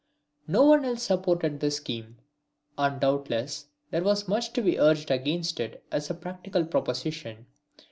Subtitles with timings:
[0.47, 2.17] No one else supported the scheme,
[2.75, 7.45] and doubtless there was much to be urged against it as a practical proposition.